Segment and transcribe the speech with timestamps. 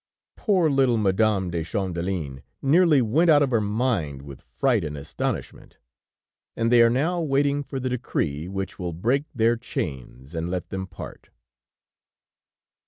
[0.35, 5.77] Poor little Madame de Champdelin nearly went out of her mind with fright and astonishment,
[6.55, 10.69] and they are now waiting for the decree which will break their chains and let
[10.69, 11.29] them part.